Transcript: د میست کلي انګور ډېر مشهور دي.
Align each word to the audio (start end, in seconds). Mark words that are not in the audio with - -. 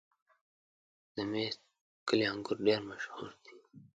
د 1.15 1.15
میست 1.31 1.61
کلي 2.07 2.25
انګور 2.31 2.57
ډېر 2.67 2.81
مشهور 2.89 3.31
دي. 3.43 3.53